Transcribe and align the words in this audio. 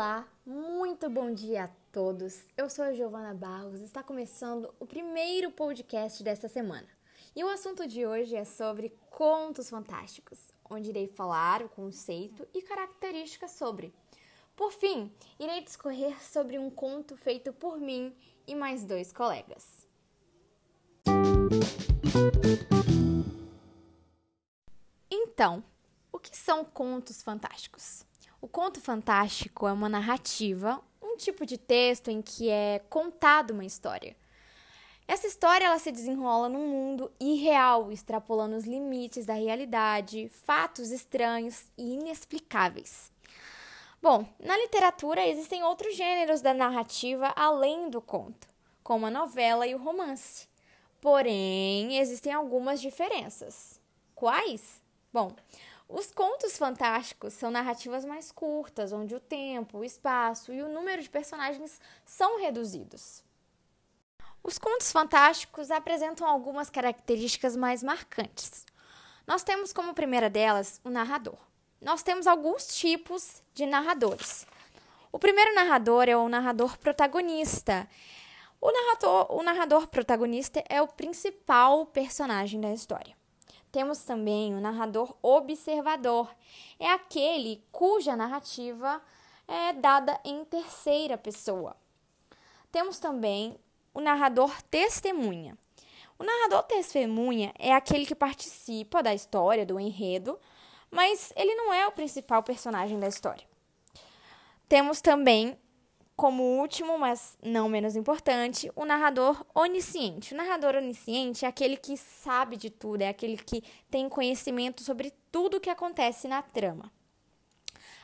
Olá, 0.00 0.26
muito 0.46 1.10
bom 1.10 1.30
dia 1.30 1.64
a 1.64 1.68
todos. 1.92 2.46
Eu 2.56 2.70
sou 2.70 2.82
a 2.82 2.94
Giovana 2.94 3.34
Barros. 3.34 3.82
Está 3.82 4.02
começando 4.02 4.74
o 4.80 4.86
primeiro 4.86 5.50
podcast 5.50 6.24
desta 6.24 6.48
semana. 6.48 6.88
E 7.36 7.44
o 7.44 7.50
assunto 7.50 7.86
de 7.86 8.06
hoje 8.06 8.34
é 8.34 8.46
sobre 8.46 8.96
contos 9.10 9.68
fantásticos, 9.68 10.38
onde 10.70 10.88
irei 10.88 11.06
falar 11.06 11.62
o 11.62 11.68
conceito 11.68 12.48
e 12.54 12.62
características 12.62 13.50
sobre. 13.50 13.92
Por 14.56 14.72
fim, 14.72 15.12
irei 15.38 15.60
discorrer 15.60 16.18
sobre 16.24 16.58
um 16.58 16.70
conto 16.70 17.14
feito 17.14 17.52
por 17.52 17.78
mim 17.78 18.16
e 18.46 18.54
mais 18.54 18.86
dois 18.86 19.12
colegas. 19.12 19.86
Então, 25.10 25.62
o 26.10 26.18
que 26.18 26.34
são 26.34 26.64
contos 26.64 27.22
fantásticos? 27.22 28.08
O 28.40 28.48
conto 28.48 28.80
fantástico 28.80 29.68
é 29.68 29.72
uma 29.72 29.88
narrativa, 29.88 30.80
um 31.02 31.14
tipo 31.16 31.44
de 31.44 31.58
texto 31.58 32.08
em 32.08 32.22
que 32.22 32.48
é 32.48 32.78
contada 32.88 33.52
uma 33.52 33.66
história. 33.66 34.16
Essa 35.06 35.26
história 35.26 35.66
ela 35.66 35.78
se 35.78 35.92
desenrola 35.92 36.48
num 36.48 36.66
mundo 36.66 37.12
irreal, 37.20 37.92
extrapolando 37.92 38.56
os 38.56 38.64
limites 38.64 39.26
da 39.26 39.34
realidade, 39.34 40.30
fatos 40.30 40.90
estranhos 40.90 41.64
e 41.76 41.94
inexplicáveis. 41.94 43.12
Bom, 44.00 44.24
na 44.38 44.56
literatura 44.56 45.26
existem 45.26 45.62
outros 45.62 45.94
gêneros 45.94 46.40
da 46.40 46.54
narrativa 46.54 47.34
além 47.36 47.90
do 47.90 48.00
conto, 48.00 48.48
como 48.82 49.04
a 49.04 49.10
novela 49.10 49.66
e 49.66 49.74
o 49.74 49.82
romance. 49.82 50.48
Porém, 50.98 51.98
existem 51.98 52.32
algumas 52.32 52.80
diferenças. 52.80 53.78
Quais? 54.14 54.80
Bom, 55.12 55.32
os 55.92 56.12
contos 56.12 56.56
fantásticos 56.56 57.32
são 57.34 57.50
narrativas 57.50 58.04
mais 58.04 58.30
curtas, 58.30 58.92
onde 58.92 59.14
o 59.14 59.20
tempo, 59.20 59.78
o 59.78 59.84
espaço 59.84 60.52
e 60.52 60.62
o 60.62 60.68
número 60.68 61.02
de 61.02 61.10
personagens 61.10 61.80
são 62.04 62.40
reduzidos. 62.40 63.24
Os 64.42 64.56
contos 64.56 64.92
fantásticos 64.92 65.70
apresentam 65.70 66.26
algumas 66.26 66.70
características 66.70 67.56
mais 67.56 67.82
marcantes. 67.82 68.64
Nós 69.26 69.42
temos 69.42 69.72
como 69.72 69.92
primeira 69.92 70.30
delas 70.30 70.80
o 70.84 70.90
narrador. 70.90 71.38
Nós 71.80 72.02
temos 72.02 72.26
alguns 72.26 72.68
tipos 72.68 73.42
de 73.52 73.66
narradores. 73.66 74.46
O 75.10 75.18
primeiro 75.18 75.54
narrador 75.54 76.08
é 76.08 76.16
o 76.16 76.28
narrador 76.28 76.78
protagonista. 76.78 77.88
O 78.60 78.70
narrador, 78.70 79.26
o 79.30 79.42
narrador 79.42 79.88
protagonista 79.88 80.62
é 80.68 80.80
o 80.80 80.86
principal 80.86 81.84
personagem 81.86 82.60
da 82.60 82.72
história. 82.72 83.19
Temos 83.72 83.98
também 84.02 84.54
o 84.54 84.60
narrador 84.60 85.16
observador. 85.22 86.28
É 86.78 86.90
aquele 86.90 87.62
cuja 87.70 88.16
narrativa 88.16 89.00
é 89.46 89.72
dada 89.72 90.18
em 90.24 90.44
terceira 90.44 91.16
pessoa. 91.16 91.76
Temos 92.72 92.98
também 92.98 93.56
o 93.94 94.00
narrador 94.00 94.50
testemunha. 94.62 95.56
O 96.18 96.24
narrador 96.24 96.64
testemunha 96.64 97.52
é 97.58 97.72
aquele 97.72 98.04
que 98.04 98.14
participa 98.14 99.02
da 99.02 99.14
história, 99.14 99.64
do 99.64 99.80
enredo, 99.80 100.38
mas 100.90 101.32
ele 101.36 101.54
não 101.54 101.72
é 101.72 101.86
o 101.86 101.92
principal 101.92 102.42
personagem 102.42 102.98
da 102.98 103.08
história. 103.08 103.46
Temos 104.68 105.00
também 105.00 105.58
como 106.20 106.42
último, 106.42 106.98
mas 106.98 107.34
não 107.42 107.66
menos 107.66 107.96
importante, 107.96 108.70
o 108.76 108.84
narrador 108.84 109.42
onisciente. 109.54 110.34
O 110.34 110.36
narrador 110.36 110.74
onisciente 110.74 111.46
é 111.46 111.48
aquele 111.48 111.78
que 111.78 111.96
sabe 111.96 112.58
de 112.58 112.68
tudo, 112.68 113.00
é 113.00 113.08
aquele 113.08 113.38
que 113.38 113.64
tem 113.90 114.06
conhecimento 114.06 114.84
sobre 114.84 115.14
tudo 115.32 115.56
o 115.56 115.60
que 115.60 115.70
acontece 115.70 116.28
na 116.28 116.42
trama. 116.42 116.92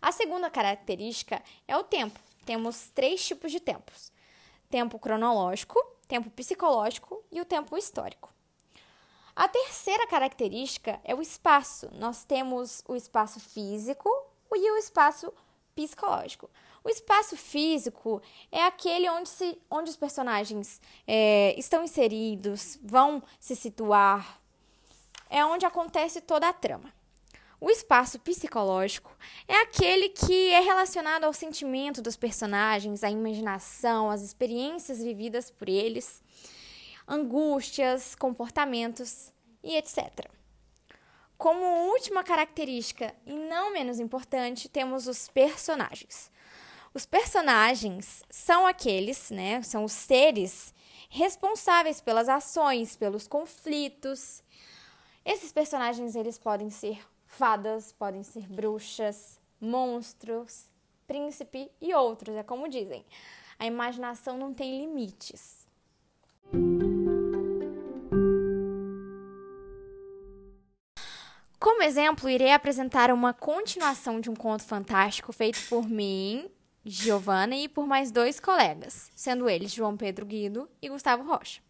A 0.00 0.12
segunda 0.12 0.48
característica 0.48 1.42
é 1.66 1.76
o 1.76 1.82
tempo. 1.82 2.20
Temos 2.46 2.88
três 2.94 3.26
tipos 3.26 3.50
de 3.50 3.58
tempos: 3.58 4.12
tempo 4.70 4.96
cronológico, 4.96 5.84
tempo 6.06 6.30
psicológico 6.30 7.20
e 7.32 7.40
o 7.40 7.44
tempo 7.44 7.76
histórico. 7.76 8.32
A 9.34 9.48
terceira 9.48 10.06
característica 10.06 11.00
é 11.02 11.16
o 11.16 11.20
espaço. 11.20 11.90
Nós 11.94 12.24
temos 12.24 12.80
o 12.86 12.94
espaço 12.94 13.40
físico 13.40 14.08
e 14.54 14.70
o 14.70 14.76
espaço 14.76 15.34
psicológico. 15.74 16.50
O 16.82 16.88
espaço 16.88 17.36
físico 17.36 18.20
é 18.52 18.62
aquele 18.64 19.08
onde, 19.08 19.28
se, 19.28 19.58
onde 19.70 19.90
os 19.90 19.96
personagens 19.96 20.80
é, 21.06 21.54
estão 21.58 21.82
inseridos, 21.82 22.78
vão 22.82 23.22
se 23.40 23.56
situar, 23.56 24.40
é 25.30 25.44
onde 25.44 25.64
acontece 25.64 26.20
toda 26.20 26.48
a 26.48 26.52
trama. 26.52 26.92
O 27.60 27.70
espaço 27.70 28.18
psicológico 28.18 29.10
é 29.48 29.62
aquele 29.62 30.10
que 30.10 30.50
é 30.50 30.60
relacionado 30.60 31.24
ao 31.24 31.32
sentimento 31.32 32.02
dos 32.02 32.16
personagens, 32.16 33.02
à 33.02 33.10
imaginação, 33.10 34.10
às 34.10 34.20
experiências 34.20 35.02
vividas 35.02 35.50
por 35.50 35.66
eles, 35.66 36.22
angústias, 37.08 38.14
comportamentos 38.14 39.32
e 39.62 39.76
etc. 39.76 40.28
Como 41.44 41.90
última 41.90 42.24
característica, 42.24 43.14
e 43.26 43.34
não 43.34 43.70
menos 43.70 44.00
importante, 44.00 44.66
temos 44.66 45.06
os 45.06 45.28
personagens. 45.28 46.32
Os 46.94 47.04
personagens 47.04 48.22
são 48.30 48.66
aqueles, 48.66 49.30
né? 49.30 49.60
São 49.60 49.84
os 49.84 49.92
seres 49.92 50.72
responsáveis 51.10 52.00
pelas 52.00 52.30
ações, 52.30 52.96
pelos 52.96 53.26
conflitos. 53.26 54.42
Esses 55.22 55.52
personagens 55.52 56.16
eles 56.16 56.38
podem 56.38 56.70
ser 56.70 56.98
fadas, 57.26 57.92
podem 57.92 58.22
ser 58.22 58.48
bruxas, 58.50 59.38
monstros, 59.60 60.70
príncipe 61.06 61.70
e 61.78 61.92
outros, 61.92 62.36
é 62.36 62.42
como 62.42 62.70
dizem. 62.70 63.04
A 63.58 63.66
imaginação 63.66 64.38
não 64.38 64.54
tem 64.54 64.78
limites. 64.78 65.63
Exemplo, 71.84 72.30
irei 72.30 72.52
apresentar 72.52 73.10
uma 73.10 73.34
continuação 73.34 74.18
de 74.18 74.30
um 74.30 74.34
conto 74.34 74.64
fantástico 74.64 75.32
feito 75.32 75.60
por 75.68 75.86
mim 75.86 76.50
Giovana 76.82 77.54
e 77.56 77.68
por 77.68 77.86
mais 77.86 78.10
dois 78.10 78.40
colegas, 78.40 79.10
sendo 79.14 79.48
eles 79.48 79.72
João 79.72 79.96
Pedro 79.96 80.24
Guido 80.24 80.68
e 80.80 80.88
Gustavo 80.88 81.22
Rocha. 81.22 81.60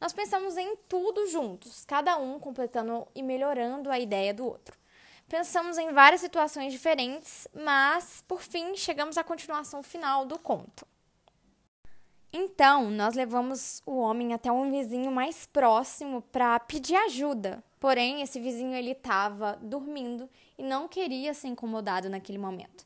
Nós 0.00 0.12
pensamos 0.12 0.56
em 0.56 0.76
tudo 0.88 1.26
juntos, 1.28 1.84
cada 1.86 2.16
um 2.18 2.38
completando 2.38 3.06
e 3.14 3.22
melhorando 3.22 3.90
a 3.90 3.98
ideia 3.98 4.34
do 4.34 4.44
outro. 4.44 4.76
Pensamos 5.28 5.78
em 5.78 5.92
várias 5.92 6.20
situações 6.20 6.72
diferentes, 6.72 7.48
mas 7.54 8.22
por 8.28 8.42
fim 8.42 8.76
chegamos 8.76 9.16
à 9.16 9.24
continuação 9.24 9.82
final 9.82 10.26
do 10.26 10.38
conto. 10.38 10.86
Então, 12.36 12.90
nós 12.90 13.14
levamos 13.14 13.80
o 13.86 13.96
homem 13.96 14.34
até 14.34 14.50
um 14.50 14.68
vizinho 14.68 15.12
mais 15.12 15.46
próximo 15.46 16.20
para 16.20 16.58
pedir 16.58 16.96
ajuda. 16.96 17.62
Porém, 17.78 18.22
esse 18.22 18.40
vizinho 18.40 18.74
ele 18.74 18.90
estava 18.90 19.56
dormindo 19.62 20.28
e 20.58 20.64
não 20.64 20.88
queria 20.88 21.32
ser 21.32 21.46
incomodado 21.46 22.10
naquele 22.10 22.38
momento. 22.38 22.84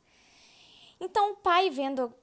Então, 1.01 1.31
o 1.31 1.35
pai, 1.37 1.71
vendo 1.71 2.13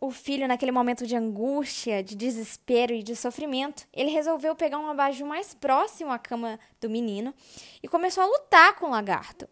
o 0.00 0.12
filho 0.12 0.46
naquele 0.46 0.70
momento 0.70 1.04
de 1.04 1.16
angústia, 1.16 2.00
de 2.00 2.14
desespero 2.14 2.94
e 2.94 3.02
de 3.02 3.16
sofrimento, 3.16 3.84
ele 3.92 4.10
resolveu 4.10 4.54
pegar 4.54 4.78
um 4.78 4.88
abajur 4.88 5.26
mais 5.26 5.52
próximo 5.52 6.12
à 6.12 6.18
cama 6.18 6.60
do 6.80 6.88
menino 6.88 7.34
e 7.82 7.88
começou 7.88 8.22
a 8.22 8.26
lutar 8.26 8.76
com 8.76 8.86
o 8.86 8.90
lagarto. 8.90 9.48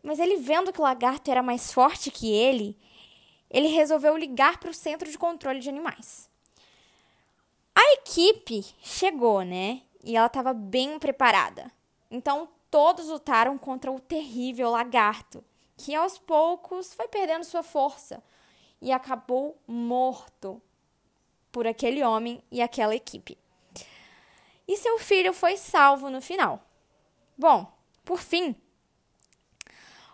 Mas 0.00 0.20
ele 0.20 0.36
vendo 0.36 0.72
que 0.72 0.78
o 0.78 0.84
lagarto 0.84 1.28
era 1.28 1.42
mais 1.42 1.72
forte 1.72 2.08
que 2.08 2.32
ele, 2.32 2.78
ele 3.52 3.68
resolveu 3.68 4.16
ligar 4.16 4.58
para 4.58 4.70
o 4.70 4.74
centro 4.74 5.08
de 5.08 5.18
controle 5.18 5.60
de 5.60 5.68
animais. 5.68 6.28
A 7.74 7.92
equipe 7.92 8.64
chegou, 8.82 9.42
né? 9.42 9.82
E 10.02 10.16
ela 10.16 10.26
estava 10.26 10.52
bem 10.52 10.98
preparada. 10.98 11.70
Então 12.10 12.48
todos 12.70 13.08
lutaram 13.08 13.58
contra 13.58 13.92
o 13.92 14.00
terrível 14.00 14.70
lagarto 14.70 15.44
que 15.76 15.94
aos 15.94 16.18
poucos 16.18 16.94
foi 16.94 17.08
perdendo 17.08 17.44
sua 17.44 17.62
força 17.62 18.22
e 18.80 18.90
acabou 18.90 19.56
morto 19.66 20.60
por 21.50 21.66
aquele 21.66 22.02
homem 22.02 22.42
e 22.50 22.62
aquela 22.62 22.94
equipe. 22.94 23.36
E 24.66 24.76
seu 24.76 24.98
filho 24.98 25.32
foi 25.32 25.56
salvo 25.56 26.08
no 26.08 26.22
final. 26.22 26.64
Bom, 27.36 27.70
por 28.04 28.18
fim, 28.18 28.56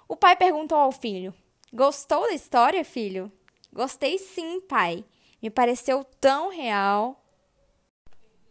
o 0.08 0.16
pai 0.16 0.36
perguntou 0.36 0.78
ao 0.78 0.90
filho: 0.90 1.34
Gostou 1.72 2.22
da 2.22 2.32
história, 2.32 2.84
filho? 2.84 3.30
Gostei 3.72 4.18
sim, 4.18 4.60
pai. 4.62 5.04
Me 5.42 5.50
pareceu 5.50 6.02
tão 6.20 6.50
real. 6.50 7.22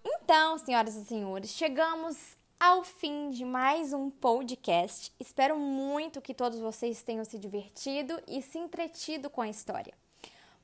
Então, 0.06 0.58
senhoras 0.58 0.96
e 0.96 1.04
senhores, 1.04 1.52
chegamos 1.52 2.38
ao 2.60 2.84
fim 2.84 3.30
de 3.30 3.44
mais 3.44 3.92
um 3.92 4.10
podcast. 4.10 5.12
Espero 5.20 5.58
muito 5.58 6.22
que 6.22 6.34
todos 6.34 6.60
vocês 6.60 7.02
tenham 7.02 7.26
se 7.26 7.38
divertido 7.38 8.22
e 8.28 8.42
se 8.42 8.58
entretido 8.58 9.30
com 9.30 9.42
a 9.42 9.50
história. 9.50 9.94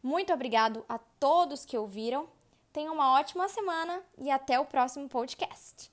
Muito 0.02 0.32
obrigado 0.32 0.86
a 0.88 0.98
todos 0.98 1.66
que 1.66 1.78
ouviram. 1.78 2.28
Tenham 2.72 2.94
uma 2.94 3.14
ótima 3.20 3.48
semana 3.50 4.02
e 4.18 4.30
até 4.30 4.60
o 4.60 4.66
próximo 4.66 5.10
podcast. 5.10 5.92